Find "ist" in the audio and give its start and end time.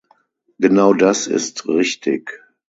1.27-1.67